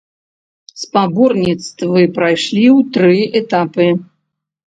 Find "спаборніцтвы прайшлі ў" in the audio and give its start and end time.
0.83-2.89